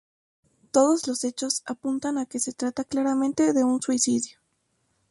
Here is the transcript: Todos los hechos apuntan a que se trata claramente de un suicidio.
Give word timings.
Todos 0.71 1.05
los 1.07 1.23
hechos 1.23 1.61
apuntan 1.67 2.17
a 2.17 2.25
que 2.25 2.39
se 2.39 2.53
trata 2.53 2.83
claramente 2.83 3.53
de 3.53 3.63
un 3.63 3.79
suicidio. 3.79 4.39